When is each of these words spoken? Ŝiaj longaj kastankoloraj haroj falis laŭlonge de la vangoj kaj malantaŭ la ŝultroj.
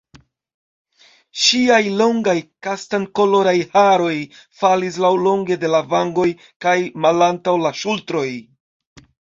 Ŝiaj 1.41 1.79
longaj 1.99 2.35
kastankoloraj 2.69 3.55
haroj 3.75 4.15
falis 4.63 5.01
laŭlonge 5.07 5.61
de 5.67 5.73
la 5.79 5.85
vangoj 5.97 6.29
kaj 6.67 6.79
malantaŭ 7.07 7.59
la 7.69 7.79
ŝultroj. 7.85 8.29